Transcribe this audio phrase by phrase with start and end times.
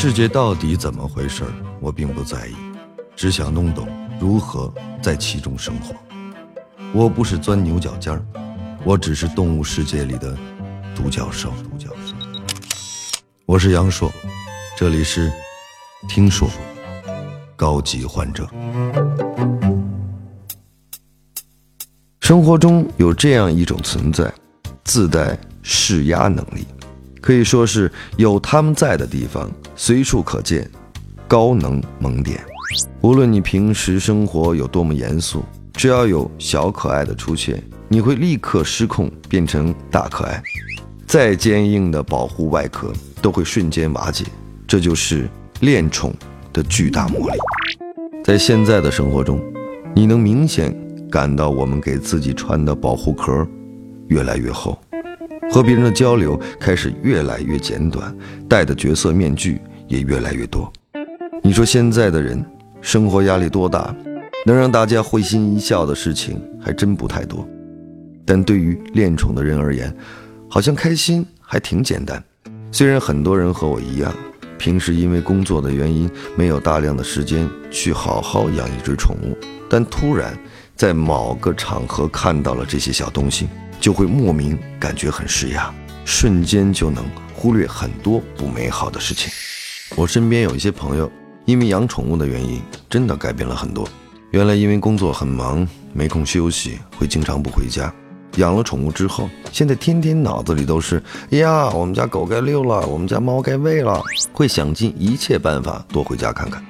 [0.00, 2.54] 世界到底怎么回事儿，我并不在意，
[3.16, 3.88] 只想弄懂
[4.20, 5.92] 如何在其中生活。
[6.92, 8.24] 我不是钻牛角尖儿，
[8.84, 10.38] 我只是动物世界里的
[10.94, 11.52] 独角兽。
[11.68, 12.14] 独角兽。
[13.44, 14.08] 我是杨硕，
[14.76, 15.32] 这里是
[16.08, 16.48] 听说
[17.56, 18.48] 高级患者。
[22.20, 24.32] 生活中有这样一种存在，
[24.84, 26.64] 自带释压能力，
[27.28, 30.66] 可以说是有他们在的地方，随处可见
[31.26, 32.42] 高能萌点。
[33.02, 40.42] 无论你平时生活有多么严肃，只要有小可爱的出现，你会立刻失控，变成大可爱。
[41.06, 44.24] 再坚硬的保护外壳都会瞬间瓦解，
[44.66, 45.28] 这就是
[45.60, 46.14] 恋宠
[46.50, 47.36] 的巨大魔力。
[48.24, 49.38] 在现在的生活中，
[49.94, 50.74] 你能明显
[51.10, 53.46] 感到我们给自己穿的保护壳
[54.06, 54.78] 越来越厚，
[55.50, 58.14] 和别人的交流开始越来越简短，
[58.48, 60.70] 戴的角色面具也越来越多。
[61.42, 62.44] 你说现在的人
[62.80, 63.94] 生活压力多大？
[64.46, 67.46] 能让大家会心一笑的事情还真不太多。
[68.24, 69.94] 但对于恋宠的人而言，
[70.48, 72.22] 好像开心还挺简单。
[72.70, 74.14] 虽然很多人和我一样，
[74.58, 79.36] 平时因为工作的原因没有大量的时间去好好养一只宠物，
[79.68, 80.38] 但突然
[80.76, 83.48] 在某个场合看到了这些小东西，
[83.88, 87.02] 就会莫名感觉很释压，瞬间就能
[87.34, 89.32] 忽略很多不美好的事情。
[89.96, 91.10] 我身边有一些朋友，
[91.46, 93.88] 因为养宠物的原因，真的改变了很多。
[94.30, 97.90] 原来因为工作很忙，没空休息，会经常不回家。
[98.36, 104.02] 养了宠物之后，现在天天脑子里都是：哎呀，我们家狗该遛了，我们家猫该喂了，
[104.34, 106.62] 会想尽一切办法多回家看看。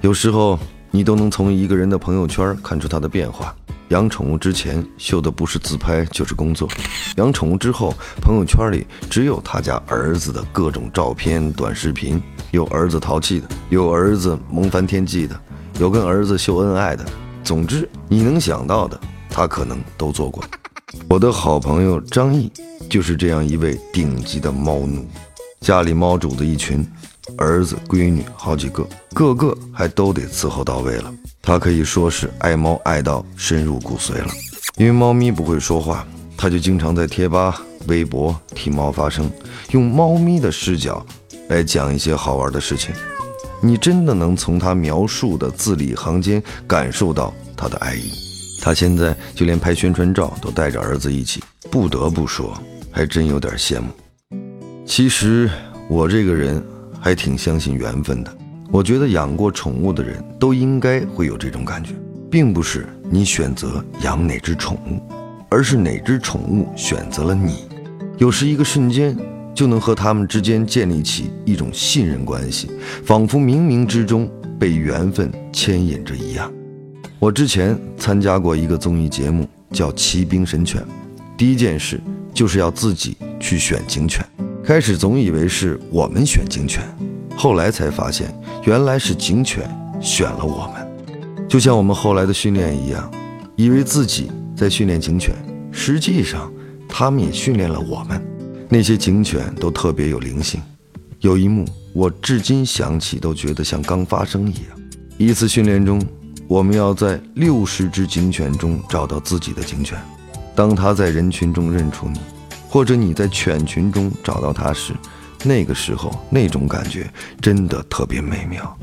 [0.00, 0.56] 有时候
[0.92, 3.52] 你都能从一个人的朋友圈看出他的变化。
[3.88, 6.68] 养宠物之前秀的不是自拍就是工作，
[7.16, 15.38] 养宠物之后，朋友圈里只有他家儿子的各种照片、短视频，有儿子淘气的，有儿子萌翻天际的，
[15.78, 17.04] 有跟儿子秀恩爱的。
[17.44, 18.98] 总之，你能想到的，
[19.28, 20.42] 他可能都做过。
[21.08, 22.50] 我的好朋友张毅
[22.88, 25.06] 就是这样一位顶级的猫奴，
[25.60, 26.86] 家里猫主子一群，
[27.36, 31.12] 儿子闺女好几个，个个还都得伺候到位了。
[31.40, 34.28] 他可以说是爱猫爱到深入骨髓了。
[34.76, 36.06] 因为猫咪不会说话，
[36.36, 39.30] 他就经常在贴吧、微博替猫发声，
[39.70, 41.04] 用猫咪的视角
[41.48, 42.94] 来讲一些好玩的事情。
[43.60, 48.10] 你真的能从他描述的字里行间感受到他的爱意。
[48.60, 52.56] 他现在就连拍宣传照都带着儿子一起，不得不说，
[52.90, 53.88] 还真有点羡慕。
[54.86, 55.50] 其实
[55.88, 56.64] 我这个人
[57.04, 58.32] 还挺相信缘分的，
[58.70, 61.92] 我觉得养过宠物的人都应该会有这种感觉，
[62.30, 65.02] 并不是你选择养哪只宠物，
[65.48, 67.64] 而是哪只宠物选择了你。
[68.18, 69.16] 有时一个瞬间
[69.52, 72.70] 就能和他们之间建立起一种信任关系，
[73.04, 76.52] 仿佛冥冥之中被缘分牵引着一样。
[77.18, 80.80] 我之前参加过一个综艺节目，叫《骑兵神犬》，
[81.36, 82.00] 第一件事
[82.32, 84.24] 就是要自己去选警犬。
[84.64, 86.82] 开始总以为是我们选警犬，
[87.36, 88.32] 后来才发现
[88.64, 89.68] 原来是警犬
[90.00, 91.46] 选了我们。
[91.48, 93.10] 就像我们后来的训练一样，
[93.56, 95.34] 以为自己在训练警犬，
[95.72, 96.52] 实际上
[96.88, 98.22] 他们也训练了我们。
[98.68, 100.62] 那些警犬都特别有灵性，
[101.20, 104.80] 有一幕我至今想起都觉得像刚发生一样。
[105.18, 106.00] 一次训练中。
[106.48, 109.96] 我们要在六十只警犬中找到自己的警犬。
[110.54, 112.20] 当它在人群中认出你，
[112.72, 114.94] 或者你在犬群中找到它时，
[115.44, 117.06] 那个时候那种感觉
[117.38, 118.74] 真的特别美妙，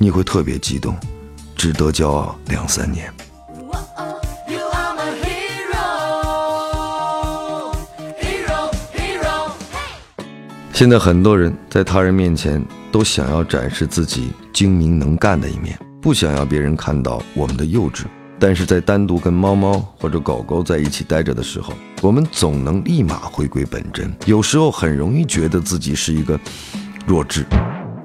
[0.00, 0.96] 你会特别激动，
[1.54, 3.08] 值得骄傲两三年。
[10.72, 12.60] 现在很多人在他人面前
[12.90, 15.78] 都想要展示自己精明能干的一面。
[16.02, 18.06] 不想要别人看到我们的幼稚，
[18.40, 24.10] 但是在单独跟猫猫或者狗狗在一起待着的时候，我们总能立马回归本真。
[24.24, 26.40] 有时候很容易觉得自己是一个
[27.06, 27.44] 弱智。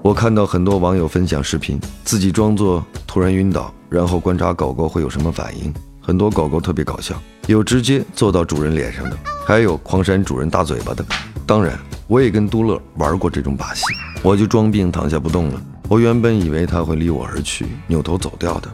[0.04, 5.74] 我看到很多网友分享视频，自己装作突然晕倒，然后观察狗狗会有什么反应。
[6.02, 7.16] 很多狗狗特别搞笑，
[7.48, 9.18] 有直接坐到主人脸上的，
[9.48, 11.04] 还有狂扇主人大嘴巴的。
[11.48, 13.84] 当然，我也跟都乐玩过这种把戏，
[14.22, 15.62] 我就装病躺下不动了。
[15.88, 18.70] 我原本以为他会离我而去，扭头走掉的，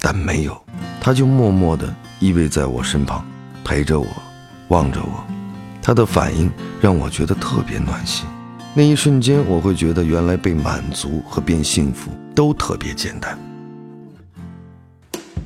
[0.00, 0.60] 但没有，
[1.00, 3.24] 他就默默地依偎在我身旁，
[3.64, 4.06] 陪着我，
[4.68, 5.24] 望着我。
[5.82, 6.50] 他的反应
[6.80, 8.26] 让我觉得特别暖心。
[8.74, 13.36] 那一瞬间，我会觉得原来被满足和变幸福都特别简单。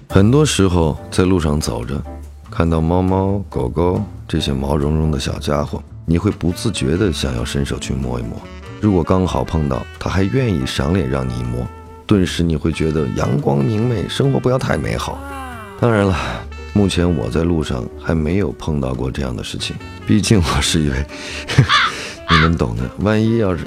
[0.08, 2.02] 很多时候在路上走着，
[2.50, 8.37] 看到猫猫狗狗这些毛茸茸的小家伙，你会不自觉地想要伸手去摸一摸。
[8.81, 11.66] 如果刚好碰到他还愿意赏脸让你一摸，
[12.06, 15.19] 顿时你会觉得阳光明媚，生活不要太美好。
[15.81, 16.16] 当然了，
[16.72, 19.75] 目前我在路上还没有碰到过这样的事情，
[20.06, 21.06] 毕竟我是一位，
[22.31, 22.82] 你们懂的。
[22.99, 23.64] 万一要是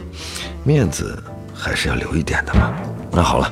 [0.63, 1.21] 面子
[1.53, 2.73] 还是要留一点的嘛。
[3.11, 3.51] 那好了，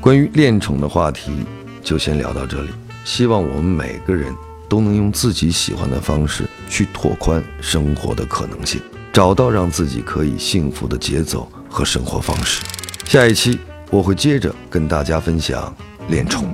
[0.00, 1.44] 关于恋宠的话题
[1.82, 2.68] 就先聊到这里。
[3.04, 4.32] 希望我们每个人
[4.68, 8.80] 都能用自己喜欢的方式去拓宽生活的可能性，
[9.12, 12.62] 找到让自己可以幸福的节奏和生活方式。
[13.04, 13.58] 下一期
[13.92, 15.70] 我会接着跟大家分享
[16.08, 16.46] 恋宠。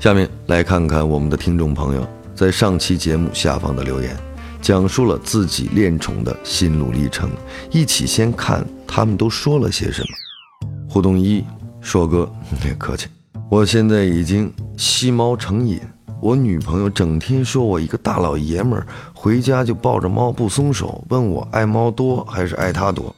[0.00, 4.16] 下面来看看我们的听众朋友在上期节目下方的留言，
[4.62, 7.28] 讲述了自己恋宠的心路历程。
[7.70, 10.68] 一起先看他们都说了些什么。
[10.88, 11.44] 互动一，
[11.82, 12.26] 硕哥，
[12.62, 13.06] 别客气。
[13.50, 15.78] 我现在已经吸猫成瘾，
[16.22, 23.14] 我女朋友整天说我一个大老爷们儿，回家就抱着猫不松手，问我爱猫多还是爱它多，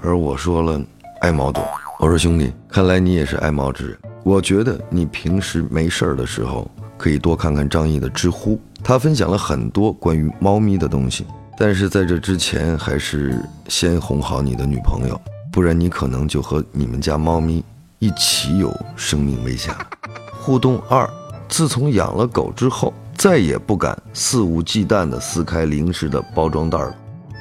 [0.00, 0.80] 而我说了
[1.20, 1.62] 爱猫多。
[2.00, 3.98] 我说兄弟，看来你也是爱猫之人。
[4.24, 11.24] 我觉得你平时没事儿的时候可以多看看张毅的知乎，他分享了很多关于猫咪的东西。
[11.56, 15.18] 但是在这之前，还是先哄好你的女朋友，
[15.52, 17.64] 不然你可能就和你们家猫咪。
[18.00, 19.72] 一起有生命危险。
[20.38, 21.08] 互动二：
[21.48, 26.94] 自从养了狗之后，再也不敢肆无忌惮地撕开零食的包装袋了，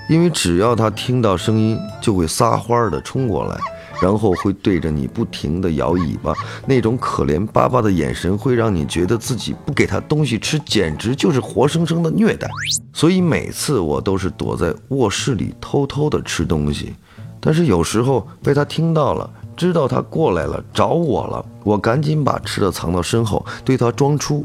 [0.08, 3.60] 因为只要它听到声音，就会撒欢儿地冲过来，
[4.02, 6.34] 然后会对着你不停地摇尾巴，
[6.66, 12.50] 那种可怜巴巴的眼神会让你觉得自己不给它东西吃，简直就是活生生的虐待。
[12.94, 16.94] 所以每次我都是躲在卧室里偷偷地吃东西，
[17.40, 19.30] 但是有时候被它听到了。
[19.56, 24.42] 知道他过来了，找我了，我赶紧把吃的藏到身后，对他装出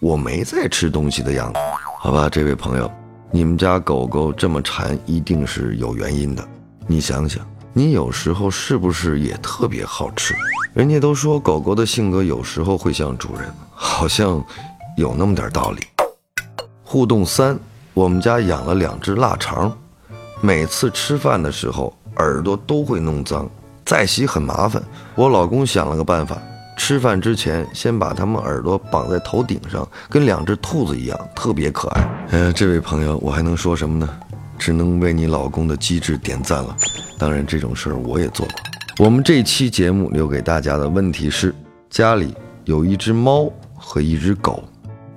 [0.00, 1.58] 我没在吃东西的样子。
[1.98, 2.92] 好吧，这位朋友，
[3.30, 6.46] 你们家狗狗这么馋，一定是有原因的。
[6.86, 7.42] 你想想，
[7.76, 10.32] 你有时候是不是也特别好吃？
[10.74, 14.40] 人家都说狗狗的性格有时候会像主人，好像
[14.96, 15.82] 有那么点道理。
[16.84, 17.58] 互动三，
[17.92, 19.76] 我们家养了两只腊肠，
[20.40, 23.50] 每次吃饭的时候耳朵都会弄脏。
[23.84, 24.80] 再洗很麻烦，
[25.16, 26.40] 我老公想了个办法，
[26.76, 32.26] 吃饭之前先把它们耳朵绑在头顶上，跟两只兔子一样，特别可爱。
[32.30, 34.08] 呃，这位朋友，我还能说什么呢？
[34.56, 36.76] 只能为你老公的机智点赞了。
[37.24, 38.54] 当然，这种事儿我也做过。
[39.02, 41.54] 我们这期节目留给大家的问题是：
[41.88, 42.34] 家里
[42.66, 44.62] 有一只猫和一只狗，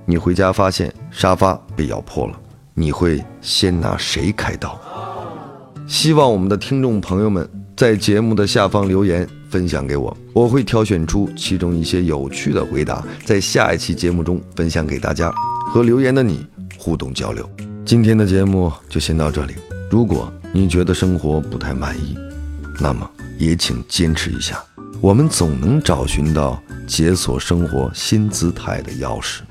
[0.05, 2.39] 你回家发现沙发被咬破了，
[2.73, 4.79] 你会先拿谁开刀？
[5.85, 7.45] 希望我们的听众朋友们。
[7.75, 15.29] 在节目的下方留言分享给我，我会挑选出其中一些有趣的回答，在下一期节目中分享给大家，
[15.73, 17.47] 和留言的你互动交流。
[17.83, 19.55] 今天的节目就先到这里。
[19.91, 22.17] 如果你觉得生活不太满意，
[22.79, 23.07] 那么
[23.37, 24.59] 也请坚持一下，
[24.99, 29.41] 我们总能找寻到解锁生活新姿态的钥匙。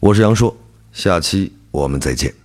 [0.00, 0.56] 我是杨硕，
[0.94, 2.43] 下期我们再见。